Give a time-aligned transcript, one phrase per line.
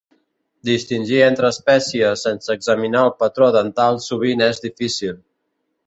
[0.69, 5.19] Distingir entre espècies sense examinar el patró dental sovint és difícil.